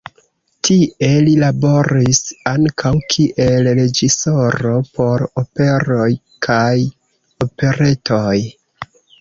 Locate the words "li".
1.25-1.33